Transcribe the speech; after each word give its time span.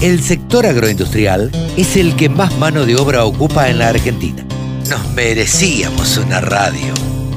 El 0.00 0.20
sector 0.22 0.64
agroindustrial 0.64 1.50
es 1.76 1.98
el 1.98 2.16
que 2.16 2.30
más 2.30 2.56
mano 2.56 2.86
de 2.86 2.96
obra 2.96 3.26
ocupa 3.26 3.68
en 3.68 3.80
la 3.80 3.90
Argentina. 3.90 4.42
Nos 4.88 5.12
merecíamos 5.12 6.16
una 6.16 6.40
radio. 6.40 6.94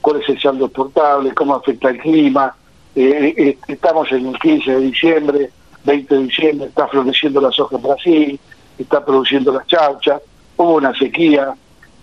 cuál 0.01 0.21
es 0.21 0.29
el 0.29 0.41
saldo 0.41 0.65
exportable, 0.65 1.33
cómo 1.33 1.55
afecta 1.55 1.89
el 1.89 1.99
clima. 1.99 2.55
Eh, 2.95 3.33
eh, 3.37 3.57
estamos 3.67 4.11
en 4.11 4.27
el 4.27 4.39
15 4.39 4.71
de 4.71 4.79
diciembre, 4.79 5.49
20 5.83 6.15
de 6.15 6.23
diciembre, 6.23 6.67
está 6.67 6.87
floreciendo 6.87 7.41
la 7.41 7.51
soja 7.51 7.75
en 7.77 7.81
Brasil, 7.81 8.39
está 8.77 9.03
produciendo 9.03 9.51
las 9.51 9.65
chauchas, 9.67 10.21
hubo 10.57 10.75
una 10.75 10.93
sequía. 10.95 11.53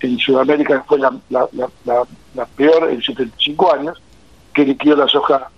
En 0.02 0.18
Sudamérica 0.18 0.78
que 0.80 0.88
fue 0.88 0.98
la, 0.98 1.12
la- 1.28 1.46
la- 1.52 2.04
la- 2.34 2.46
peor 2.56 2.88
en 2.90 3.02
75 3.02 3.74
años, 3.74 4.00
que 4.54 4.64
liquidó 4.64 4.96
la 4.96 5.06
soja 5.06 5.50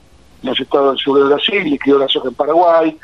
en 0.43 0.49
los 0.49 0.59
estados 0.59 0.97
del 0.97 0.99
sur 0.99 1.19
de 1.19 1.25
Brasil, 1.33 1.63
liquidó 1.71 1.99
la 2.01 2.09
soja 2.09 2.27
en 2.29 2.35
Paraguay, 2.35 2.99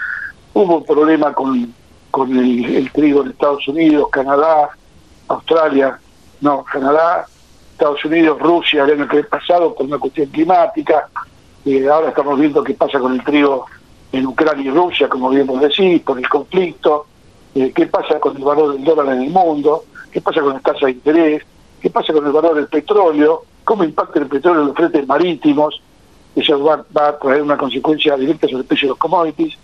hubo 0.53 0.79
un 0.79 0.85
problema 0.85 1.33
con, 1.33 1.73
con 2.11 2.37
el, 2.37 2.65
el 2.75 2.91
trigo 2.91 3.23
en 3.23 3.31
Estados 3.31 3.69
Unidos, 3.69 4.09
Canadá, 4.11 4.71
Australia, 5.29 6.01
no, 6.41 6.65
Canadá, 6.65 7.27
Estados 7.71 8.05
Unidos, 8.05 8.37
Rusia 8.41 8.83
el 8.85 9.01
año 9.01 9.09
pasado 9.31 9.77
por 9.77 9.87
una 9.87 9.99
cuestión 9.99 10.27
climática, 10.31 11.09
y 11.65 11.87
ahora 11.87 12.11
estamos 12.11 12.39
viendo 12.39 12.63
qué 12.63 12.75
pasa 12.75 12.99
con 12.99 13.15
el 13.15 13.25
trigo 13.25 13.67
en 14.13 14.27
Ucrania 14.27 14.65
y 14.65 14.71
Rusia, 14.71 15.09
como 15.09 15.31
bien 15.31 15.47
vos 15.47 15.61
decís, 15.61 16.01
por 16.03 16.19
el 16.19 16.29
conflicto, 16.29 17.07
eh, 17.55 17.73
qué 17.75 17.87
pasa 17.87 18.19
con 18.21 18.37
el 18.37 18.43
valor 18.43 18.73
del 18.75 18.85
dólar 18.85 19.15
en 19.17 19.23
el 19.23 19.31
mundo, 19.31 19.85
qué 20.11 20.21
pasa 20.21 20.41
con 20.41 20.55
las 20.55 20.63
tasas 20.63 20.83
de 20.83 20.91
interés, 20.93 21.43
qué 21.81 21.91
pasa 21.91 22.13
con 22.13 22.27
el 22.27 22.33
valor 22.33 22.55
del 22.55 22.69
petróleo, 22.69 23.43
cómo 23.65 23.85
impacta 23.85 24.19
el 24.19 24.27
petróleo 24.27 24.63
en 24.63 24.69
los 24.69 24.77
fretes 24.77 25.07
marítimos, 25.07 25.83
eso 26.35 26.63
va, 26.63 26.85
va 26.97 27.09
a 27.09 27.19
traer 27.19 27.43
una 27.43 27.59
consecuencia 27.59 28.17
directa 28.17 28.47
sobre 28.47 28.63
el 28.63 28.67
precio 28.67 28.87
de 28.87 28.91
los 28.91 28.99
commodities, 28.99 29.59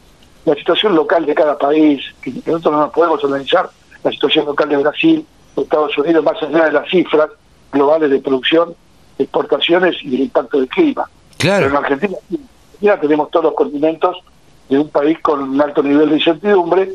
la 0.44 0.54
situación 0.54 0.94
local 0.94 1.24
de 1.24 1.34
cada 1.34 1.56
país, 1.56 2.02
que 2.20 2.30
nosotros 2.30 2.72
no 2.72 2.80
nos 2.80 2.92
podemos 2.92 3.24
analizar 3.24 3.70
la 4.02 4.10
situación 4.10 4.44
local 4.44 4.68
de 4.68 4.76
Brasil, 4.76 5.26
de 5.56 5.62
Estados 5.62 5.96
Unidos, 5.96 6.24
más 6.24 6.42
allá 6.42 6.66
de 6.66 6.72
las 6.72 6.88
cifras 6.90 7.30
globales 7.72 8.10
de 8.10 8.18
producción, 8.18 8.74
exportaciones 9.18 9.96
y 10.02 10.10
del 10.10 10.20
impacto 10.20 10.58
del 10.58 10.68
clima. 10.68 11.08
Pero 11.38 11.54
en 11.54 11.60
Claro, 11.70 11.78
Argentina, 11.78 12.16
sí, 12.28 12.34
en 12.36 12.40
Argentina 12.88 13.00
tenemos 13.00 13.30
todos 13.30 13.44
los 13.46 13.54
condimentos 13.54 14.16
de 14.68 14.78
un 14.78 14.88
país 14.88 15.18
con 15.20 15.42
un 15.42 15.60
alto 15.60 15.82
nivel 15.82 16.08
de 16.10 16.16
incertidumbre 16.16 16.90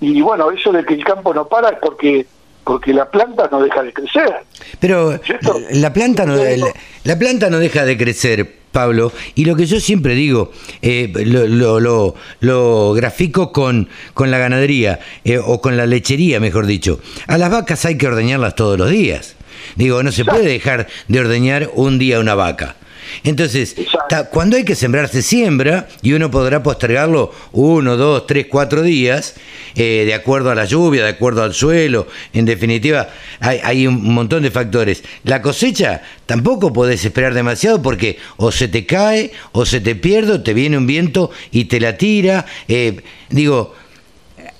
y 0.00 0.20
bueno, 0.20 0.50
eso 0.50 0.72
de 0.72 0.84
que 0.84 0.94
el 0.94 1.04
campo 1.04 1.32
no 1.32 1.46
para 1.46 1.70
es 1.70 1.78
porque 1.80 2.26
porque 2.64 2.92
la 2.94 3.10
planta 3.10 3.48
no 3.50 3.60
deja 3.60 3.82
de 3.82 3.92
crecer. 3.92 4.32
pero 4.78 5.18
¿Cierto? 5.24 5.58
la 5.72 5.92
planta 5.92 6.24
no, 6.24 6.36
la, 6.36 6.72
la 7.02 7.18
planta 7.18 7.50
no 7.50 7.58
deja 7.58 7.84
de 7.84 7.96
crecer. 7.98 8.62
Pablo, 8.72 9.12
y 9.34 9.44
lo 9.44 9.54
que 9.54 9.66
yo 9.66 9.78
siempre 9.80 10.14
digo, 10.14 10.50
eh, 10.80 11.12
lo, 11.26 11.46
lo, 11.46 11.78
lo- 11.78 12.14
lo 12.40 12.92
grafico 12.94 13.52
con, 13.52 13.90
con 14.14 14.30
la 14.30 14.38
ganadería, 14.38 14.98
eh, 15.24 15.36
o 15.44 15.60
con 15.60 15.76
la 15.76 15.84
lechería, 15.84 16.40
mejor 16.40 16.64
dicho. 16.64 16.98
A 17.26 17.36
las 17.36 17.50
vacas 17.50 17.84
hay 17.84 17.98
que 17.98 18.06
ordeñarlas 18.06 18.54
todos 18.54 18.78
los 18.78 18.88
días. 18.88 19.36
Digo, 19.76 20.02
no 20.02 20.10
se 20.10 20.24
puede 20.24 20.46
dejar 20.46 20.86
de 21.06 21.20
ordeñar 21.20 21.68
un 21.74 21.98
día 21.98 22.18
una 22.18 22.34
vaca. 22.34 22.76
Entonces, 23.24 23.76
ta- 24.08 24.28
cuando 24.28 24.56
hay 24.56 24.64
que 24.64 24.74
sembrar, 24.74 25.08
se 25.08 25.22
siembra 25.22 25.88
y 26.02 26.12
uno 26.12 26.30
podrá 26.30 26.62
postergarlo 26.62 27.32
uno, 27.52 27.96
dos, 27.96 28.26
tres, 28.26 28.46
cuatro 28.48 28.82
días, 28.82 29.34
eh, 29.74 30.04
de 30.06 30.14
acuerdo 30.14 30.50
a 30.50 30.54
la 30.54 30.64
lluvia, 30.64 31.02
de 31.04 31.10
acuerdo 31.10 31.42
al 31.42 31.54
suelo. 31.54 32.06
En 32.32 32.44
definitiva, 32.44 33.08
hay, 33.40 33.60
hay 33.62 33.86
un 33.86 34.12
montón 34.12 34.42
de 34.42 34.50
factores. 34.50 35.02
La 35.24 35.40
cosecha 35.42 36.02
tampoco 36.26 36.72
podés 36.72 37.04
esperar 37.04 37.34
demasiado 37.34 37.80
porque 37.82 38.18
o 38.36 38.52
se 38.52 38.68
te 38.68 38.86
cae, 38.86 39.32
o 39.52 39.64
se 39.66 39.80
te 39.80 39.94
pierde, 39.94 40.32
o 40.32 40.42
te 40.42 40.54
viene 40.54 40.76
un 40.78 40.86
viento 40.86 41.30
y 41.50 41.64
te 41.66 41.80
la 41.80 41.96
tira. 41.96 42.46
Eh, 42.68 43.00
digo, 43.30 43.74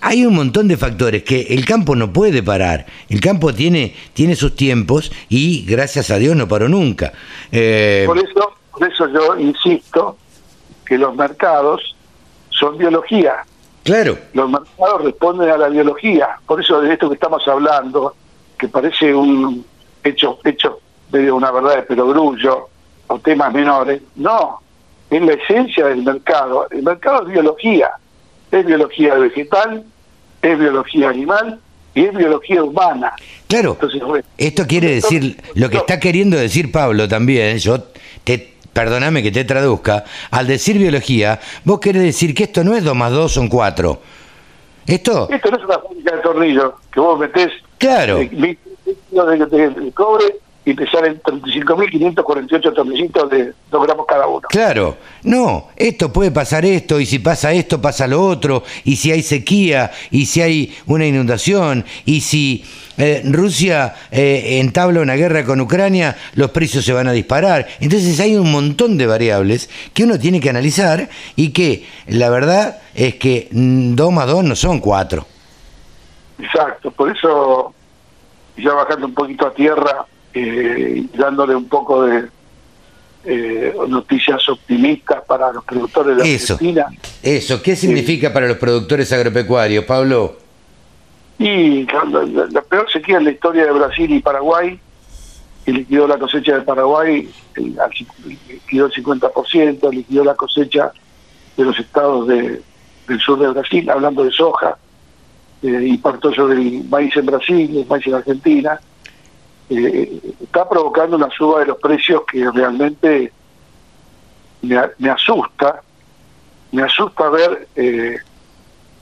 hay 0.04 0.26
un 0.26 0.34
montón 0.34 0.66
de 0.66 0.76
factores 0.76 1.22
que 1.22 1.42
el 1.50 1.64
campo 1.64 1.94
no 1.94 2.12
puede 2.12 2.42
parar. 2.42 2.86
El 3.08 3.20
campo 3.20 3.54
tiene, 3.54 3.94
tiene 4.12 4.34
sus 4.34 4.56
tiempos 4.56 5.12
y 5.28 5.64
gracias 5.64 6.10
a 6.10 6.18
Dios 6.18 6.34
no 6.34 6.48
paró 6.48 6.68
nunca. 6.68 7.12
Eh, 7.52 8.02
Por 8.04 8.18
eso, 8.18 8.52
por 8.72 8.88
eso 8.88 9.06
yo 9.08 9.38
insisto 9.38 10.18
que 10.84 10.98
los 10.98 11.14
mercados 11.14 11.94
son 12.50 12.76
biología. 12.78 13.44
claro, 13.84 14.18
Los 14.34 14.50
mercados 14.50 15.04
responden 15.04 15.48
a 15.50 15.56
la 15.56 15.68
biología. 15.68 16.30
Por 16.46 16.60
eso 16.60 16.80
de 16.80 16.92
esto 16.92 17.08
que 17.08 17.14
estamos 17.14 17.46
hablando, 17.46 18.16
que 18.58 18.66
parece 18.66 19.14
un 19.14 19.64
hecho, 20.02 20.40
hecho 20.44 20.80
medio 21.12 21.36
una 21.36 21.52
verdad 21.52 21.76
de 21.76 21.82
perogrullo 21.82 22.68
o 23.06 23.18
temas 23.20 23.52
menores, 23.52 24.02
no, 24.16 24.60
es 25.10 25.22
la 25.22 25.34
esencia 25.34 25.86
del 25.86 26.02
mercado. 26.02 26.66
El 26.72 26.82
mercado 26.82 27.22
es 27.22 27.32
biología, 27.32 27.92
es 28.50 28.66
biología 28.66 29.14
vegetal, 29.14 29.84
es 30.42 30.58
biología 30.58 31.08
animal 31.10 31.58
y 31.94 32.04
es 32.04 32.14
biología 32.14 32.62
humana. 32.62 33.12
claro. 33.48 33.72
Entonces, 33.74 34.02
bueno, 34.02 34.24
Esto 34.38 34.66
quiere 34.66 34.94
decir, 34.94 35.36
lo 35.54 35.68
que 35.70 35.76
está 35.78 36.00
queriendo 36.00 36.36
decir 36.36 36.72
Pablo 36.72 37.06
también, 37.08 37.58
yo 37.58 37.80
te, 38.24 38.54
perdóname 38.72 39.22
que 39.22 39.30
te 39.30 39.44
traduzca, 39.44 40.04
al 40.30 40.46
decir 40.46 40.78
biología, 40.78 41.38
vos 41.64 41.78
querés 41.80 42.02
decir 42.02 42.34
que 42.34 42.44
esto 42.44 42.64
no 42.64 42.74
es 42.74 42.82
2 42.84 42.94
más 42.96 43.12
2 43.12 43.30
son 43.32 43.48
4. 43.48 44.00
Esto, 44.86 45.28
Esto 45.30 45.50
no 45.50 45.56
es 45.58 45.64
una 45.64 45.78
fábrica 45.78 46.16
de 46.16 46.22
tornillos 46.22 46.72
que 46.92 46.98
vos 47.00 47.18
metés 47.18 47.52
claro, 47.78 48.18
eh, 48.18 48.28
de- 48.32 48.58
de 49.70 49.92
cobre 49.92 50.24
y 50.64 50.74
te 50.74 50.88
salen 50.88 51.20
35.548 51.22 52.74
tornillitos 52.74 53.30
de 53.30 53.52
2 53.70 53.82
gramos 53.86 54.06
cada 54.06 54.26
uno. 54.26 54.42
Claro, 54.48 54.96
no, 55.24 55.68
esto 55.76 56.12
puede 56.12 56.30
pasar 56.30 56.64
esto, 56.64 57.00
y 57.00 57.06
si 57.06 57.18
pasa 57.18 57.52
esto, 57.52 57.80
pasa 57.80 58.06
lo 58.06 58.24
otro, 58.24 58.62
y 58.84 58.96
si 58.96 59.10
hay 59.10 59.22
sequía, 59.22 59.90
y 60.10 60.26
si 60.26 60.40
hay 60.40 60.76
una 60.86 61.06
inundación, 61.06 61.84
y 62.04 62.20
si 62.20 62.64
eh, 62.96 63.22
Rusia 63.24 63.94
eh, 64.10 64.60
entabla 64.60 65.00
una 65.00 65.14
guerra 65.14 65.44
con 65.44 65.60
Ucrania, 65.60 66.16
los 66.34 66.50
precios 66.50 66.84
se 66.84 66.92
van 66.92 67.08
a 67.08 67.12
disparar. 67.12 67.66
Entonces 67.80 68.20
hay 68.20 68.36
un 68.36 68.52
montón 68.52 68.98
de 68.98 69.06
variables 69.06 69.68
que 69.92 70.04
uno 70.04 70.18
tiene 70.18 70.40
que 70.40 70.50
analizar 70.50 71.08
y 71.34 71.52
que 71.52 71.86
la 72.06 72.30
verdad 72.30 72.80
es 72.94 73.16
que 73.16 73.48
2 73.50 74.12
más 74.12 74.26
2 74.26 74.44
no 74.44 74.54
son 74.54 74.78
4. 74.78 75.26
Exacto, 76.38 76.90
por 76.90 77.10
eso 77.10 77.74
ya 78.56 78.72
bajando 78.72 79.06
un 79.06 79.14
poquito 79.14 79.46
a 79.46 79.54
tierra 79.54 80.06
eh, 80.34 81.04
dándole 81.14 81.54
un 81.54 81.68
poco 81.68 82.04
de 82.04 82.24
eh, 83.24 83.74
noticias 83.88 84.48
optimistas 84.48 85.22
para 85.26 85.52
los 85.52 85.62
productores 85.64 86.16
de 86.16 86.34
Eso, 86.34 86.54
Argentina. 86.54 86.86
eso, 87.22 87.62
¿qué 87.62 87.76
significa 87.76 88.32
para 88.32 88.48
los 88.48 88.56
productores 88.58 89.12
agropecuarios, 89.12 89.84
Pablo? 89.84 90.36
Y 91.38 91.84
la, 91.86 92.04
la- 92.04 92.46
la 92.50 92.62
peor 92.62 92.90
sequía 92.90 93.18
en 93.18 93.24
la 93.24 93.30
historia 93.30 93.64
de 93.64 93.72
Brasil 93.72 94.10
y 94.12 94.20
Paraguay, 94.20 94.78
que 95.64 95.72
liquidó 95.72 96.06
la 96.08 96.18
cosecha 96.18 96.56
de 96.56 96.62
Paraguay, 96.62 97.28
el- 97.56 97.76
liquidó 98.48 98.86
el 98.86 98.92
50%, 98.92 99.90
liquidó 99.92 100.24
la 100.24 100.34
cosecha 100.34 100.92
de 101.56 101.64
los 101.64 101.78
estados 101.78 102.26
de- 102.28 102.60
del 103.08 103.20
sur 103.20 103.38
de 103.38 103.48
Brasil, 103.48 103.88
hablando 103.90 104.24
de 104.24 104.30
soja, 104.32 104.76
eh, 105.62 105.80
y 105.84 105.96
partió 105.98 106.32
sobre 106.34 106.54
el 106.60 106.84
maíz 106.88 107.16
en 107.16 107.26
Brasil, 107.26 107.76
el 107.78 107.86
maíz 107.86 108.06
en 108.06 108.14
Argentina, 108.14 108.80
eh, 109.78 110.20
está 110.42 110.68
provocando 110.68 111.16
una 111.16 111.30
suba 111.30 111.60
de 111.60 111.66
los 111.66 111.78
precios 111.78 112.22
que 112.30 112.50
realmente 112.50 113.32
me, 114.62 115.10
asusta, 115.10 115.82
me 116.70 116.82
asusta 116.82 117.28
ver 117.30 117.68
eh, 117.76 118.16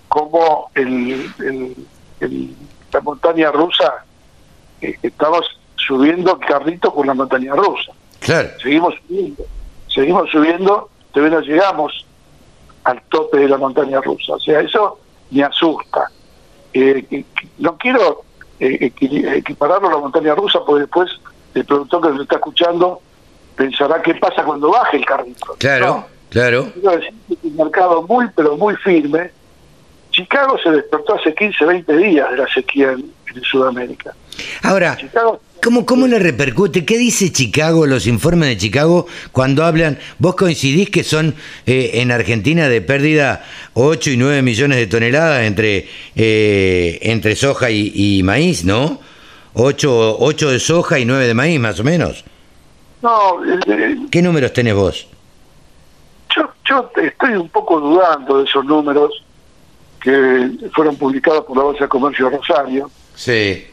cómo 0.09 0.71
el, 0.75 1.31
el- 1.41 1.77
el- 2.21 2.57
la 2.93 3.01
montaña 3.01 3.51
rusa 3.53 4.05
eh, 4.81 4.99
estamos 5.03 5.43
subiendo 5.77 6.39
carrito 6.39 6.93
con 6.93 7.07
la 7.07 7.15
montaña 7.15 7.55
rusa. 7.55 7.93
Claro. 8.21 8.49
Seguimos 8.63 8.95
subiendo, 9.07 9.45
seguimos 9.89 10.31
subiendo, 10.31 10.91
todavía 11.13 11.39
no 11.39 11.45
llegamos 11.45 12.07
al 12.85 13.01
tope 13.11 13.39
de 13.39 13.49
la 13.49 13.57
montaña 13.59 14.01
rusa. 14.01 14.35
O 14.35 14.41
sea, 14.41 14.61
eso 14.61 14.99
me 15.31 15.43
asusta. 15.45 16.11
Eh, 16.73 17.25
no 17.59 17.77
quiero 17.77 18.23
equipararlo 18.61 19.89
a 19.89 19.93
la 19.93 19.99
montaña 19.99 20.35
rusa 20.35 20.61
porque 20.67 20.83
después 20.83 21.11
el 21.55 21.65
productor 21.65 22.03
que 22.03 22.09
nos 22.11 22.23
está 22.23 22.37
escuchando 22.37 23.01
pensará 23.57 24.01
qué 24.03 24.15
pasa 24.15 24.45
cuando 24.45 24.71
baje 24.71 24.99
el 24.99 25.05
carrito. 25.05 25.57
Claro, 25.59 25.87
No, 25.87 26.07
claro. 26.31 26.67
quiero 26.73 26.91
decir 26.97 27.15
que 27.29 27.35
es 27.35 27.39
un 27.45 27.57
mercado 27.57 28.03
muy, 28.03 28.27
pero 28.35 28.57
muy 28.57 28.77
firme. 28.77 29.31
Chicago 30.11 30.59
se 30.63 30.71
despertó 30.71 31.15
hace 31.15 31.35
15, 31.35 31.65
20 31.65 31.97
días 31.97 32.31
de 32.31 32.37
la 32.37 32.49
sequía 32.53 32.93
en, 32.93 33.13
en 33.35 33.43
Sudamérica. 33.43 34.15
Ahora, 34.63 34.97
Chicago 34.97 35.41
¿cómo, 35.63 35.87
¿cómo 35.87 36.07
le 36.07 36.19
repercute? 36.19 36.85
¿Qué 36.85 36.99
dice 36.99 37.33
Chicago, 37.33 37.87
los 37.87 38.07
informes 38.07 38.49
de 38.49 38.57
Chicago, 38.57 39.07
cuando 39.33 39.65
hablan? 39.65 39.99
Vos 40.19 40.37
coincidís 40.37 40.91
que 40.91 41.05
son 41.05 41.35
eh, 41.67 41.93
en 41.95 42.11
Argentina 42.11 42.69
de 42.69 42.81
pérdida 42.81 43.45
8 43.75 44.11
y 44.11 44.17
9 44.17 44.43
millones 44.43 44.79
de 44.79 44.87
toneladas 44.87 45.45
entre, 45.45 45.89
eh, 46.17 46.99
entre 47.03 47.37
soja 47.37 47.71
y, 47.71 47.93
y 47.95 48.23
maíz, 48.23 48.65
¿no? 48.65 49.01
8, 49.55 50.17
8 50.19 50.51
de 50.51 50.61
soja 50.61 50.99
y 50.99 51.05
9 51.05 51.27
de 51.27 51.35
maíz, 51.35 51.61
más 51.61 51.79
o 51.81 51.85
menos. 51.85 52.25
No, 53.03 53.45
eh, 53.45 53.97
¿Qué 54.11 54.23
números 54.23 54.53
tenés 54.53 54.75
vos? 54.75 55.07
yo, 56.35 56.49
yo 56.69 56.91
estoy 57.03 57.35
un 57.35 57.49
poco 57.49 57.81
dudando 57.81 58.39
de 58.39 58.45
esos 58.45 58.65
números 58.65 59.25
que 60.01 60.51
fueron 60.75 60.97
publicados 60.97 61.45
por 61.45 61.57
la 61.57 61.65
Bolsa 61.65 61.85
de 61.85 61.89
Comercio 61.89 62.31
de 62.31 62.37
Rosario. 62.37 62.91
Sí. 63.15 63.67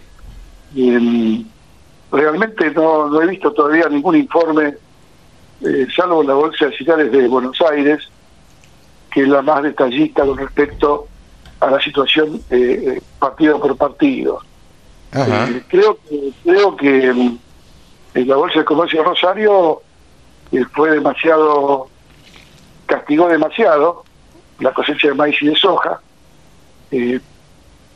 Y, 0.75 1.45
realmente 2.12 2.71
no, 2.71 3.07
no 3.09 3.21
he 3.21 3.27
visto 3.27 3.51
todavía 3.51 3.89
ningún 3.89 4.15
informe, 4.15 4.75
eh, 5.62 5.88
salvo 5.95 6.24
la 6.24 6.33
Bolsa 6.33 6.68
de 6.68 6.77
Cereales 6.77 7.12
de 7.12 7.27
Buenos 7.27 7.59
Aires, 7.62 8.07
que 9.12 9.21
es 9.24 9.27
la 9.27 9.42
más 9.42 9.63
detallista 9.63 10.25
con 10.25 10.38
respecto 10.38 11.07
a 11.59 11.71
la 11.71 11.80
situación 11.81 12.42
eh, 12.50 12.98
eh, 12.98 13.01
partido 13.19 13.59
por 13.59 13.75
partido. 13.77 14.42
Eh, 15.13 15.63
creo 15.69 15.98
que 16.07 16.31
creo 16.44 16.75
que 16.75 17.13
mm, 17.13 17.38
en 18.13 18.27
la 18.27 18.36
bolsa 18.36 18.60
de 18.60 18.65
comercio 18.65 19.00
de 19.00 19.07
Rosario 19.07 19.81
eh, 20.51 20.63
fue 20.74 20.92
demasiado 20.92 21.88
castigó 22.86 23.27
demasiado 23.27 24.03
la 24.60 24.74
cosecha 24.74 25.07
de 25.07 25.13
maíz 25.13 25.42
y 25.42 25.48
de 25.48 25.56
soja 25.56 26.00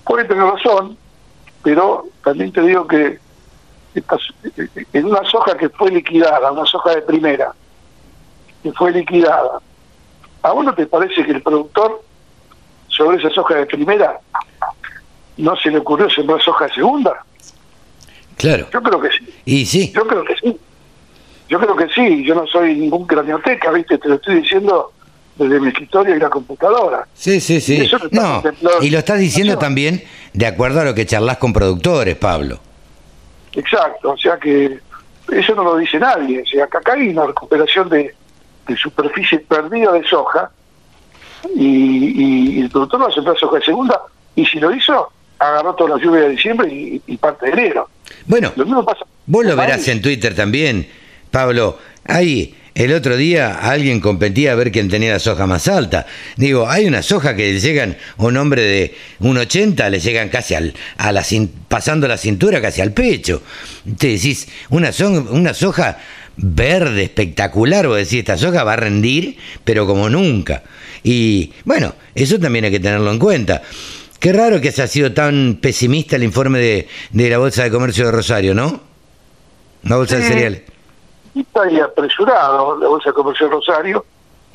puede 0.04 0.26
tener 0.26 0.44
razón 0.44 0.98
pero 1.64 2.06
también 2.24 2.52
te 2.52 2.62
digo 2.62 2.88
que 2.88 3.20
estas- 3.96 4.22
eh, 4.58 4.68
en 4.94 5.06
una 5.06 5.24
soja 5.30 5.58
que 5.58 5.70
fue 5.70 5.92
liquidada 5.92 6.52
una 6.52 6.66
soja 6.66 6.96
de 6.96 7.02
primera 7.02 7.52
que 8.64 8.72
fue 8.74 8.92
liquidada 8.92 9.60
¿a 10.44 10.52
vos 10.52 10.66
no 10.66 10.74
te 10.74 10.86
parece 10.88 11.24
que 11.26 11.32
el 11.32 11.42
productor 11.42 12.02
sobre 12.88 13.18
esa 13.18 13.30
soja 13.30 13.56
de 13.56 13.66
primera 13.66 14.20
no 15.38 15.56
se 15.56 15.70
le 15.72 15.78
ocurrió 15.80 16.10
sembrar 16.10 16.42
soja 16.42 16.66
de 16.68 16.74
segunda? 16.74 17.26
Claro. 18.38 18.68
Yo 18.72 18.82
creo 18.82 19.00
que 19.02 19.10
sí. 19.10 19.34
Y 19.46 19.66
sí. 19.66 19.92
Yo 19.94 20.06
creo 20.06 20.24
que 20.24 20.36
sí. 20.36 20.58
Yo 21.50 21.60
creo 21.60 21.76
que 21.76 21.88
sí. 21.90 22.24
Yo 22.24 22.36
no 22.36 22.46
soy 22.48 22.76
ningún 22.76 23.08
cranioteca, 23.08 23.72
¿viste? 23.72 23.98
Te 23.98 24.10
lo 24.10 24.16
estoy 24.16 24.42
diciendo 24.42 24.92
desde 25.36 25.60
mi 25.60 25.70
escritorio 25.70 26.16
y 26.16 26.20
la 26.20 26.30
computadora. 26.30 27.08
Sí, 27.14 27.40
sí, 27.40 27.62
sí. 27.62 27.78
Eso 27.82 27.98
no 28.12 28.44
y 28.82 28.90
lo 28.90 29.00
estás 29.00 29.20
diciendo 29.20 29.58
también 29.58 30.04
de 30.34 30.46
acuerdo 30.46 30.82
a 30.82 30.84
lo 30.84 30.94
que 30.94 31.06
charlas 31.06 31.38
con 31.38 31.54
productores, 31.54 32.16
Pablo. 32.18 32.60
Exacto. 33.54 34.12
O 34.12 34.18
sea 34.18 34.38
que 34.38 34.80
eso 35.32 35.56
no 35.56 35.64
lo 35.64 35.78
dice 35.78 36.00
nadie. 36.00 36.42
O 36.42 36.46
sea, 36.46 36.68
que 36.68 36.78
acá 36.78 36.94
hay 36.94 37.10
una 37.10 37.26
recuperación 37.28 37.90
de, 37.90 38.14
de 38.68 38.76
superficie 38.78 39.40
perdida 39.40 39.92
de 39.92 40.04
soja 40.08 40.52
y, 41.56 41.66
y- 41.66 42.58
y 42.58 42.62
el 42.62 42.70
productor 42.70 43.04
va 43.04 43.08
a 43.08 43.12
sembrar 43.12 43.38
soja 43.38 43.58
de 43.58 43.66
segunda 43.66 44.00
y 44.36 44.46
si 44.46 44.60
lo 44.60 44.72
hizo, 44.74 45.12
agarró 45.40 45.74
toda 45.76 45.98
la 45.98 46.04
lluvia 46.04 46.22
de 46.22 46.30
diciembre 46.30 46.68
y, 46.72 47.02
y 47.08 47.18
parte 47.18 47.48
de 47.48 47.52
enero. 47.54 47.90
Bueno, 48.26 48.52
Lo 48.56 48.66
mismo 48.66 48.86
pasa. 48.86 49.06
Vos 49.26 49.46
lo 49.46 49.56
verás 49.56 49.88
en 49.88 50.02
Twitter 50.02 50.36
también, 50.36 50.88
Pablo. 51.32 51.78
Ahí, 52.06 52.56
el 52.74 52.94
otro 52.94 53.18
día 53.18 53.54
alguien 53.62 54.00
competía 54.00 54.54
a 54.54 54.56
ver 54.56 54.72
quién 54.72 54.90
tenía 54.90 55.12
la 55.14 55.20
soja 55.20 55.46
más 55.46 55.68
alta. 55.68 56.06
Digo, 56.38 56.70
hay 56.70 56.86
una 56.86 57.02
soja 57.04 57.36
que 57.36 57.60
llegan 57.60 57.98
a 58.18 58.24
un 58.24 58.38
hombre 58.38 58.62
de 58.62 58.96
un 59.20 59.38
80, 59.38 59.90
le 59.90 60.00
llegan 60.00 60.30
casi 60.30 60.56
al, 60.56 60.74
a 60.98 61.12
la 61.12 61.24
pasando 61.68 62.08
la 62.08 62.18
cintura 62.18 62.62
casi 62.62 62.82
al 62.82 62.94
pecho. 62.94 63.42
Te 63.98 64.08
decís, 64.08 64.48
una, 64.70 64.92
son- 64.92 65.28
una 65.32 65.54
soja 65.54 66.00
verde, 66.38 67.04
espectacular, 67.04 67.88
vos 67.88 67.98
decís, 67.98 68.20
esta 68.20 68.38
soja 68.38 68.64
va 68.64 68.74
a 68.74 68.78
rendir, 68.78 69.38
pero 69.66 69.86
como 69.86 70.10
nunca. 70.10 70.64
Y 71.04 71.52
bueno, 71.66 71.94
eso 72.16 72.40
también 72.40 72.66
hay 72.66 72.72
que 72.72 72.80
tenerlo 72.80 73.12
en 73.12 73.20
cuenta. 73.20 73.62
Qué 74.20 74.32
raro 74.34 74.62
que 74.62 74.72
se 74.72 74.82
ha 74.84 74.88
sido 74.88 75.14
tan 75.14 75.58
pesimista 75.62 76.16
el 76.16 76.24
informe 76.24 76.60
de, 76.60 76.88
de 77.12 77.30
la 77.30 77.38
Bolsa 77.40 77.64
de 77.64 77.72
Comercio 77.72 78.06
de 78.06 78.12
Rosario, 78.12 78.54
¿no? 78.54 78.82
La 79.84 79.96
bolsa 79.98 80.18
de 80.18 80.22
Sí. 80.24 80.28
cereales. 80.30 80.62
Está 81.40 81.64
ahí 81.64 81.80
apresurado 81.80 82.78
la 82.78 82.88
Bolsa 82.90 83.10
de 83.10 83.14
Comercio 83.14 83.48
de 83.48 83.54
Rosario, 83.54 84.06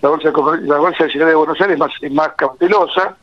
la 0.02 0.11
Bolsa 0.11 0.28
de, 0.28 0.35
Comer- 0.35 0.61
la 0.62 0.76
bolsa 0.76 1.04
de 1.04 1.11
Ciudad 1.11 1.26
de 1.26 1.35
Buenos 1.35 1.59
Aires 1.61 1.75
es 1.75 1.78
más, 1.80 1.90
es 2.02 2.12
más 2.12 2.28
cautelosa, 2.37 3.16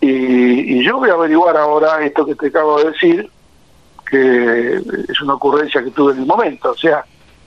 y, 0.00 0.78
y 0.80 0.84
yo 0.84 0.96
voy 0.98 1.10
a 1.10 1.14
averiguar 1.14 1.56
ahora 1.56 2.02
esto 2.04 2.26
que 2.26 2.34
te 2.34 2.48
acabo 2.48 2.78
de 2.78 2.90
decir, 2.90 3.30
que 4.10 4.76
es 5.08 5.20
una 5.22 5.34
ocurrencia 5.34 5.82
que 5.84 5.90
tuve 5.90 6.12
en 6.14 6.20
el 6.20 6.26
momento, 6.26 6.70
o 6.72 6.76
sea, 6.76 7.04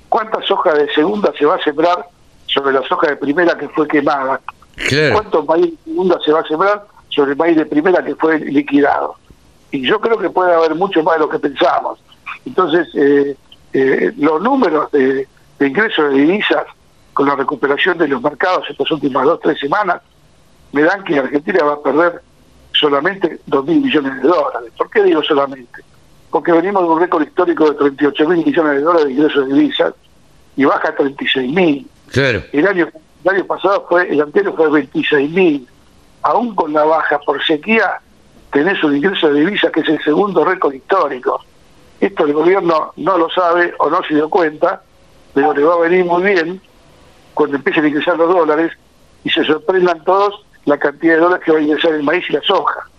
cuántas 0.09 0.49
hojas 0.49 0.75
de 0.77 0.93
segunda 0.93 1.33
se 1.37 1.45
va 1.45 1.55
a 1.55 1.63
sembrar 1.63 2.07
sobre 2.45 2.73
las 2.73 2.89
hojas 2.91 3.09
de 3.11 3.15
primera 3.17 3.57
que 3.57 3.67
fue 3.69 3.87
quemada, 3.87 4.39
Claro. 4.87 5.13
cuánto 5.15 5.43
maíz 5.43 5.71
de 5.71 5.77
segunda 5.91 6.17
se 6.25 6.31
va 6.31 6.39
a 6.39 6.47
sembrar 6.47 6.85
sobre 7.09 7.31
el 7.31 7.37
maíz 7.37 7.57
de 7.57 7.65
primera 7.65 8.03
que 8.03 8.15
fue 8.15 8.39
liquidado. 8.39 9.15
Y 9.71 9.81
yo 9.85 9.99
creo 9.99 10.17
que 10.17 10.29
puede 10.29 10.53
haber 10.53 10.73
mucho 10.75 11.03
más 11.03 11.15
de 11.15 11.19
lo 11.21 11.29
que 11.29 11.39
pensamos. 11.39 11.99
Entonces, 12.45 12.87
eh, 12.95 13.35
eh, 13.73 14.13
los 14.17 14.41
números 14.41 14.91
de, 14.91 15.27
de 15.59 15.67
ingresos 15.67 16.13
de 16.13 16.21
divisas 16.21 16.65
con 17.13 17.27
la 17.27 17.35
recuperación 17.35 17.97
de 17.97 18.07
los 18.07 18.21
mercados 18.21 18.65
estas 18.69 18.89
últimas 18.91 19.25
dos, 19.25 19.39
tres 19.41 19.59
semanas, 19.59 20.01
me 20.71 20.81
dan 20.81 21.03
que 21.03 21.19
Argentina 21.19 21.63
va 21.63 21.73
a 21.73 21.81
perder 21.81 22.21
solamente 22.73 23.39
dos 23.45 23.65
mil 23.65 23.81
millones 23.81 24.21
de 24.21 24.27
dólares. 24.27 24.71
¿Por 24.77 24.89
qué 24.89 25.03
digo 25.03 25.23
solamente? 25.23 25.81
Porque 26.29 26.51
venimos 26.51 26.83
de 26.83 26.89
un 26.89 26.99
récord 26.99 27.23
histórico 27.23 27.71
de 27.71 27.77
38 27.77 28.29
mil 28.29 28.45
millones 28.45 28.75
de 28.75 28.81
dólares 28.81 29.07
de 29.07 29.13
ingresos 29.13 29.47
de 29.47 29.53
divisas 29.53 29.93
y 30.55 30.65
baja 30.65 30.89
a 30.89 30.95
36 30.95 31.53
mil. 31.53 31.87
Claro. 32.11 32.43
El 32.51 32.67
año, 32.67 32.89
el 33.23 33.29
año 33.29 33.45
pasado 33.45 33.85
fue, 33.87 34.09
el 34.09 34.21
anterior 34.21 34.55
fue 34.55 34.69
26 34.69 35.31
mil. 35.31 35.67
Aún 36.23 36.55
con 36.55 36.73
la 36.73 36.83
baja 36.83 37.19
por 37.19 37.43
sequía, 37.43 37.99
tenés 38.51 38.83
un 38.83 38.95
ingreso 38.95 39.31
de 39.31 39.41
divisas 39.41 39.71
que 39.71 39.81
es 39.81 39.89
el 39.89 40.03
segundo 40.03 40.43
récord 40.43 40.73
histórico. 40.73 41.43
Esto 42.03 42.25
el 42.25 42.33
gobierno 42.33 42.91
no 42.97 43.17
lo 43.17 43.29
sabe 43.29 43.73
o 43.79 43.89
no 43.89 44.03
se 44.03 44.15
dio 44.15 44.29
cuenta, 44.29 44.83
pero 45.33 45.53
le 45.53 45.63
va 45.63 45.75
a 45.75 45.77
venir 45.77 46.03
muy 46.03 46.21
bien 46.21 46.59
cuando 47.33 47.55
empiecen 47.55 47.85
a 47.85 47.87
ingresar 47.87 48.17
los 48.17 48.27
dólares 48.27 48.73
y 49.23 49.29
se 49.29 49.45
sorprendan 49.45 50.03
todos 50.03 50.45
la 50.65 50.77
cantidad 50.77 51.13
de 51.13 51.19
dólares 51.21 51.45
que 51.45 51.53
va 51.53 51.59
a 51.59 51.61
ingresar 51.61 51.93
el 51.93 52.03
maíz 52.03 52.25
y 52.29 52.33
la 52.33 52.41
soja. 52.41 52.89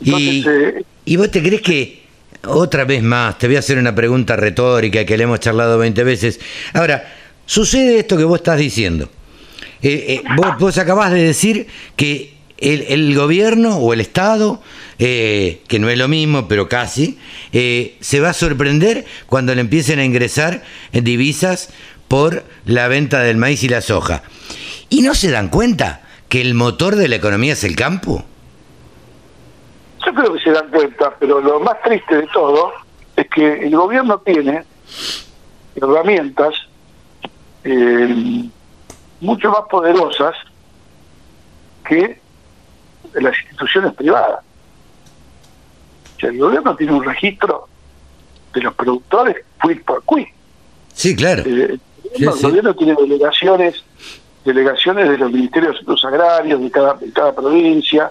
Y, 0.00 0.44
eh, 0.48 0.84
¿Y 1.04 1.16
vos 1.16 1.30
te 1.30 1.44
crees 1.44 1.62
que, 1.62 2.02
otra 2.48 2.84
vez 2.84 3.04
más, 3.04 3.38
te 3.38 3.46
voy 3.46 3.54
a 3.54 3.60
hacer 3.60 3.78
una 3.78 3.94
pregunta 3.94 4.34
retórica 4.34 5.04
que 5.04 5.16
le 5.16 5.22
hemos 5.22 5.38
charlado 5.38 5.78
20 5.78 6.02
veces. 6.02 6.40
Ahora, 6.72 7.04
sucede 7.46 8.00
esto 8.00 8.16
que 8.16 8.24
vos 8.24 8.40
estás 8.40 8.58
diciendo. 8.58 9.08
Eh, 9.80 10.06
eh, 10.08 10.22
vos, 10.36 10.58
vos 10.58 10.78
acabás 10.78 11.12
de 11.12 11.22
decir 11.22 11.68
que 11.94 12.33
el, 12.58 12.82
el 12.88 13.14
gobierno 13.14 13.76
o 13.76 13.92
el 13.92 14.00
Estado, 14.00 14.60
eh, 14.98 15.62
que 15.68 15.78
no 15.78 15.88
es 15.88 15.98
lo 15.98 16.08
mismo, 16.08 16.48
pero 16.48 16.68
casi, 16.68 17.18
eh, 17.52 17.96
se 18.00 18.20
va 18.20 18.30
a 18.30 18.34
sorprender 18.34 19.04
cuando 19.26 19.54
le 19.54 19.60
empiecen 19.60 19.98
a 19.98 20.04
ingresar 20.04 20.62
divisas 20.92 21.70
por 22.08 22.44
la 22.64 22.88
venta 22.88 23.20
del 23.20 23.36
maíz 23.36 23.62
y 23.64 23.68
la 23.68 23.80
soja. 23.80 24.22
¿Y 24.88 25.02
no 25.02 25.14
se 25.14 25.30
dan 25.30 25.48
cuenta 25.48 26.02
que 26.28 26.40
el 26.40 26.54
motor 26.54 26.96
de 26.96 27.08
la 27.08 27.16
economía 27.16 27.54
es 27.54 27.64
el 27.64 27.76
campo? 27.76 28.24
Yo 30.06 30.14
creo 30.14 30.34
que 30.34 30.40
se 30.40 30.50
dan 30.50 30.70
cuenta, 30.70 31.14
pero 31.18 31.40
lo 31.40 31.60
más 31.60 31.80
triste 31.82 32.16
de 32.16 32.26
todo 32.32 32.72
es 33.16 33.28
que 33.30 33.66
el 33.66 33.74
gobierno 33.74 34.18
tiene 34.18 34.64
herramientas 35.76 36.54
eh, 37.64 38.44
mucho 39.20 39.50
más 39.50 39.62
poderosas 39.70 40.34
que 41.88 42.20
las 43.20 43.38
instituciones 43.40 43.92
privadas. 43.94 44.40
O 46.16 46.20
sea, 46.20 46.30
el 46.30 46.38
gobierno 46.38 46.74
tiene 46.76 46.92
un 46.92 47.04
registro 47.04 47.68
de 48.52 48.60
los 48.62 48.74
productores 48.74 49.36
quid 49.62 49.82
por 49.82 50.02
quid. 50.04 50.26
Sí, 50.92 51.14
claro. 51.16 51.42
Eh, 51.46 51.72
el, 51.72 51.80
Sí, 52.16 52.24
gobierno, 52.42 52.72
sí. 52.72 52.78
tiene 52.78 52.94
delegaciones 52.94 53.82
delegaciones 54.44 55.08
de 55.08 55.16
los 55.18 55.32
ministerios 55.32 55.72
de 55.72 55.76
Asuntos 55.78 56.04
agrarios 56.04 56.60
de 56.60 56.70
cada, 56.70 56.94
de 56.94 57.10
cada 57.12 57.34
provincia, 57.34 58.10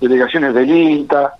delegaciones 0.00 0.54
del 0.54 0.70
INTA, 0.70 1.34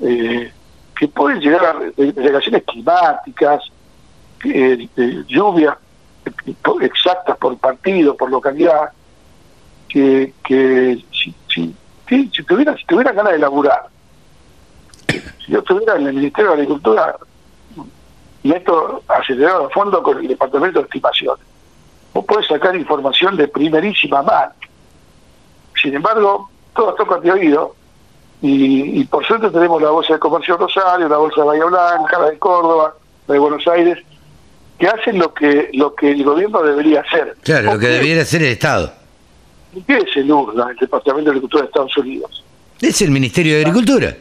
eh, 0.00 0.52
que 0.98 1.06
pueden 1.08 1.38
llegar 1.40 1.64
a 1.64 1.78
de- 1.78 2.12
delegaciones 2.12 2.64
climáticas, 2.64 3.62
eh, 4.44 4.88
de 4.96 5.24
lluvias 5.28 5.76
exactas 6.82 7.36
por 7.38 7.56
partido, 7.58 8.16
por 8.16 8.30
localidad, 8.30 8.90
que, 9.88 10.32
que 10.44 10.98
si, 11.12 11.32
si, 11.48 11.74
si, 12.08 12.30
si 12.30 12.42
tuviera, 12.42 12.76
si 12.76 12.84
tuviera 12.84 13.12
ganas 13.12 13.32
de 13.32 13.38
laburar, 13.38 13.86
si 15.08 15.52
yo 15.52 15.58
estuviera 15.58 15.96
en 15.96 16.06
el 16.06 16.14
Ministerio 16.14 16.50
de 16.50 16.54
Agricultura, 16.54 17.16
meto 18.42 19.02
acelerado 19.08 19.66
a 19.66 19.70
fondo 19.70 20.02
con 20.02 20.18
el 20.18 20.28
Departamento 20.28 20.80
de 20.80 20.84
Estimaciones. 20.84 21.44
Vos 22.12 22.24
podés 22.26 22.46
sacar 22.46 22.76
información 22.76 23.36
de 23.36 23.48
primerísima 23.48 24.22
mano. 24.22 24.52
Sin 25.80 25.94
embargo, 25.94 26.48
todo 26.74 26.94
toca 26.94 27.18
de 27.18 27.32
oído 27.32 27.74
y, 28.40 29.00
y 29.00 29.04
por 29.04 29.26
suerte 29.26 29.50
tenemos 29.50 29.80
la 29.82 29.90
Bolsa 29.90 30.14
de 30.14 30.18
Comercio 30.18 30.56
Rosario, 30.56 31.08
la 31.08 31.16
Bolsa 31.16 31.40
de 31.40 31.46
Bahía 31.46 31.64
Blanca, 31.64 32.18
la 32.18 32.30
de 32.30 32.38
Córdoba, 32.38 32.94
la 33.26 33.32
de 33.32 33.38
Buenos 33.38 33.66
Aires, 33.66 33.98
que 34.78 34.86
hacen 34.86 35.18
lo 35.18 35.32
que 35.32 35.70
lo 35.72 35.94
que 35.94 36.12
el 36.12 36.22
gobierno 36.24 36.62
debería 36.62 37.00
hacer. 37.00 37.36
Claro, 37.42 37.72
lo 37.72 37.78
que 37.78 37.88
debiera 37.88 38.22
hacer 38.22 38.42
el 38.42 38.52
Estado. 38.52 38.92
¿Qué 39.86 39.98
es 39.98 40.16
el 40.16 40.30
URDA, 40.30 40.70
el 40.70 40.76
Departamento 40.76 41.30
de 41.30 41.30
Agricultura 41.30 41.62
de 41.62 41.68
Estados 41.68 41.96
Unidos? 41.96 42.44
Es 42.80 43.00
el 43.02 43.10
Ministerio 43.10 43.56
de 43.56 43.62
Agricultura. 43.62 44.16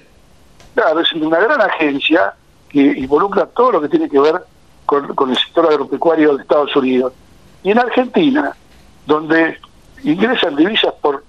Claro, 0.74 1.00
es 1.00 1.12
una 1.14 1.40
gran 1.40 1.62
agencia 1.62 2.34
que 2.70 2.82
involucra 2.82 3.46
todo 3.46 3.74
lo 3.74 3.82
que 3.82 3.90
tiene 3.90 4.10
que 4.10 4.20
ver 4.20 4.42
con, 4.86 5.14
con 5.16 5.30
el 5.30 5.38
sector 5.38 5.68
agropecuario 5.68 6.36
de 6.36 6.42
Estados 6.42 6.76
Unidos. 6.76 7.14
Y 7.64 7.72
en 7.72 7.80
Argentina, 7.80 8.56
donde 9.06 9.58
ingresan 10.04 10.56
divisas 10.56 10.94
por 11.02 11.24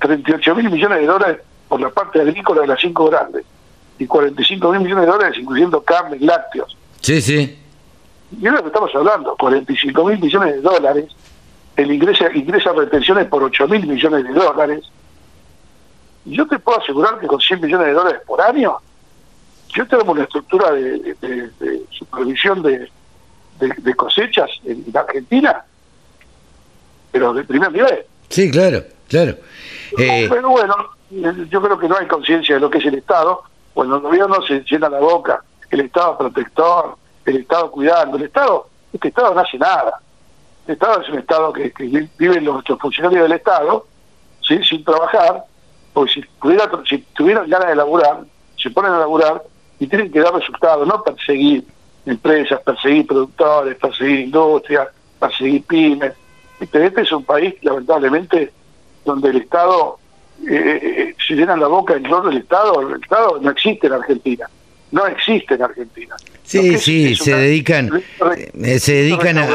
38 0.00 0.54
mil 0.54 0.70
millones 0.70 1.00
de 1.00 1.06
dólares 1.06 1.38
por 1.68 1.80
la 1.80 1.90
parte 1.90 2.20
agrícola 2.20 2.62
de 2.62 2.68
las 2.68 2.80
cinco 2.80 3.06
grandes 3.08 3.44
y 3.98 4.06
45 4.06 4.72
mil 4.72 4.80
millones 4.80 5.06
de 5.06 5.12
dólares 5.12 5.38
incluyendo 5.38 5.82
carne 5.82 6.16
y 6.20 6.24
lácteos. 6.24 6.76
Sí, 7.00 7.20
sí. 7.20 7.58
Y 8.40 8.46
es 8.46 8.52
lo 8.52 8.60
que 8.60 8.68
estamos 8.68 8.90
hablando, 8.94 9.34
45 9.36 10.04
mil 10.04 10.18
millones 10.18 10.54
de 10.54 10.60
dólares, 10.60 11.06
el 11.78 11.90
ingresa, 11.92 12.26
ingresa 12.34 12.72
retenciones 12.72 13.26
por 13.26 13.42
8 13.42 13.66
mil 13.68 13.86
millones 13.86 14.24
de 14.24 14.32
dólares. 14.32 14.84
Y 16.26 16.36
yo 16.36 16.46
te 16.46 16.58
puedo 16.58 16.80
asegurar 16.80 17.18
que 17.18 17.26
con 17.26 17.40
100 17.40 17.60
millones 17.62 17.86
de 17.86 17.92
dólares 17.94 18.20
por 18.26 18.40
año, 18.42 18.76
yo 19.74 19.86
tenemos 19.86 20.14
una 20.14 20.24
estructura 20.24 20.72
de, 20.72 20.98
de- 20.98 21.14
de- 21.20 21.50
de 21.60 21.82
supervisión 21.90 22.62
de, 22.62 22.90
cosechas 23.96 24.50
en 24.64 24.84
Argentina, 24.96 25.64
pero 27.12 27.32
de 27.32 27.44
primer 27.44 27.72
nivel. 27.72 28.04
Sí, 28.28 28.50
claro, 28.50 28.82
claro. 29.08 29.36
Eh, 29.98 30.26
Pero 30.30 30.50
bueno, 30.50 30.74
eh, 31.10 31.46
yo 31.48 31.60
creo 31.62 31.78
que 31.78 31.88
no 31.88 31.96
hay 31.96 32.06
conciencia 32.06 32.56
de 32.56 32.60
lo 32.60 32.68
que 32.70 32.78
es 32.78 32.84
el 32.86 32.94
Estado. 32.96 33.42
Cuando 33.72 33.96
el 33.96 34.02
gobierno 34.02 34.42
se 34.46 34.60
llena 34.68 34.88
la 34.88 34.98
boca, 35.00 35.42
el 35.70 35.80
Estado 35.80 36.18
protector, 36.18 36.96
el 37.24 37.36
Estado 37.38 37.70
cuidando, 37.70 38.16
el 38.16 38.24
Estado, 38.24 38.68
este 38.92 39.08
Estado 39.08 39.34
no 39.34 39.40
hace 39.40 39.58
nada. 39.58 40.00
Estado 40.72 41.00
es 41.02 41.08
un 41.08 41.18
Estado 41.18 41.52
que, 41.52 41.70
que 41.72 41.84
vi- 41.84 42.08
viven 42.18 42.44
los, 42.44 42.62
funcionarios 42.80 43.22
del 43.22 43.32
Estado 43.32 43.86
¿sí? 44.42 44.62
sin 44.64 44.84
trabajar, 44.84 45.44
porque 45.92 46.12
si, 46.12 46.20
pudiera, 46.40 46.70
si 46.88 46.98
tuvieran 47.16 47.48
ganas 47.48 47.68
de 47.68 47.76
laburar, 47.76 48.20
se 48.56 48.70
ponen 48.70 48.92
a 48.92 48.98
laburar 49.00 49.42
y 49.80 49.86
tienen 49.86 50.10
que 50.10 50.20
dar 50.20 50.34
resultados, 50.34 50.86
no 50.86 51.02
perseguir 51.02 51.64
empresas, 52.06 52.60
perseguir 52.62 53.06
productores, 53.06 53.76
perseguir 53.76 54.20
industrias, 54.20 54.88
perseguir 55.20 55.62
pymes. 55.64 56.12
Este, 56.60 56.86
este 56.86 57.02
es 57.02 57.12
un 57.12 57.24
país, 57.24 57.54
lamentablemente, 57.62 58.52
donde 59.04 59.30
el 59.30 59.36
Estado 59.38 59.98
eh, 60.48 60.80
eh, 60.82 61.16
se 61.26 61.34
llena 61.34 61.56
la 61.56 61.66
boca 61.68 61.94
en 61.94 62.02
torno 62.04 62.28
del 62.30 62.38
Estado. 62.38 62.80
El 62.80 63.00
Estado 63.02 63.38
no 63.40 63.50
existe 63.50 63.86
en 63.86 63.92
Argentina. 63.92 64.48
No 64.90 65.06
existe 65.06 65.54
en 65.54 65.62
Argentina. 65.62 66.16
Sí, 66.44 66.78
sí, 66.78 67.14
se 67.14 67.32
una- 67.34 67.42
dedican, 67.42 67.90
eh, 68.62 68.78
se 68.78 68.94
dedican 68.94 69.36
a, 69.36 69.48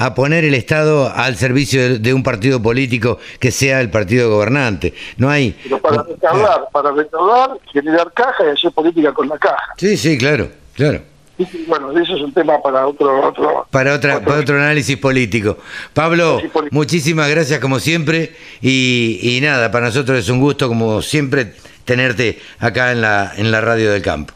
a 0.00 0.14
poner 0.14 0.44
el 0.44 0.54
Estado 0.54 1.12
al 1.14 1.36
servicio 1.36 1.80
de, 1.80 1.98
de 2.00 2.12
un 2.12 2.24
partido 2.24 2.60
político 2.60 3.18
que 3.38 3.52
sea 3.52 3.80
el 3.80 3.88
partido 3.90 4.28
gobernante. 4.28 4.92
No 5.16 5.30
hay. 5.30 5.56
Pero 5.62 5.78
para 5.78 6.02
recaudar, 6.02 6.68
para 6.72 6.90
recaudar, 6.90 7.50
generar 7.72 8.12
caja 8.12 8.44
y 8.46 8.48
hacer 8.50 8.72
política 8.72 9.12
con 9.12 9.28
la 9.28 9.38
caja. 9.38 9.74
Sí, 9.76 9.96
sí, 9.96 10.18
claro, 10.18 10.48
claro. 10.74 11.02
Y 11.38 11.46
Bueno, 11.68 11.92
eso 11.98 12.16
es 12.16 12.20
un 12.22 12.34
tema 12.34 12.60
para 12.60 12.86
otro... 12.86 13.28
otro 13.28 13.66
Para 13.70 13.94
otra, 13.94 14.20
para 14.20 14.40
otro 14.40 14.56
análisis 14.56 14.96
político. 14.96 15.56
Pablo, 15.94 16.30
Análisis 16.32 16.50
político. 16.50 16.74
muchísimas 16.76 17.30
gracias 17.30 17.60
como 17.60 17.78
siempre 17.78 18.34
y, 18.60 19.20
y 19.22 19.40
nada, 19.40 19.70
para 19.70 19.86
nosotros 19.86 20.18
es 20.18 20.28
un 20.28 20.40
gusto 20.40 20.66
como 20.68 21.00
siempre 21.00 21.54
tenerte 21.84 22.40
acá 22.58 22.92
en 22.92 23.00
la 23.00 23.32
en 23.36 23.50
la 23.52 23.60
radio 23.60 23.90
del 23.92 24.02
campo. 24.02 24.34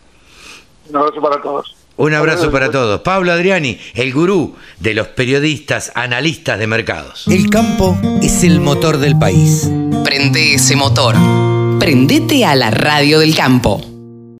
Un 0.88 0.96
abrazo 0.96 1.20
para 1.20 1.40
todos. 1.40 1.76
Un 1.96 2.12
abrazo 2.12 2.50
para 2.50 2.70
todos. 2.70 3.00
Pablo 3.02 3.32
Adriani, 3.32 3.78
el 3.94 4.12
gurú 4.12 4.56
de 4.80 4.94
los 4.94 5.08
periodistas 5.08 5.92
analistas 5.94 6.58
de 6.58 6.66
mercados. 6.66 7.24
El 7.28 7.48
campo 7.50 7.96
es 8.20 8.42
el 8.42 8.60
motor 8.60 8.98
del 8.98 9.16
país. 9.16 9.70
Prende 10.02 10.54
ese 10.54 10.74
motor. 10.74 11.14
Prendete 11.78 12.44
a 12.44 12.56
la 12.56 12.70
radio 12.70 13.20
del 13.20 13.36
campo. 13.36 13.93